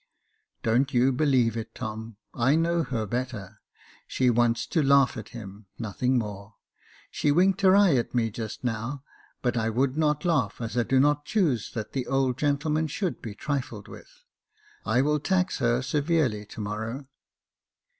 [0.63, 3.61] "Don't you believe it, Tom; I know her better;
[4.07, 6.55] she wants to laugh at him; nothing more;
[7.11, 9.03] she winked her eye at me just now,
[9.43, 13.21] but I would not laugh, as I do not choose that the old gentleman should
[13.21, 14.23] be trifled with.
[14.87, 17.05] I will tax her severely to morrow."